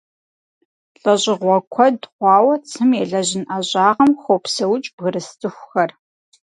ЛӀэщӀыгъуэ 1.01 1.57
куэд 1.73 1.99
хъуауэ 2.13 2.55
цым 2.69 2.89
елэжьын 3.03 3.45
ӀэщӀагъэм 3.51 4.11
хопсэукӀ 4.23 4.89
бгырыс 4.95 5.27
цӀыхухэр. 5.39 5.91